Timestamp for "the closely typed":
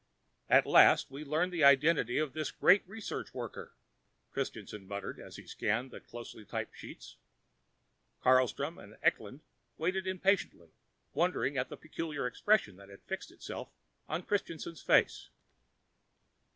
5.91-6.75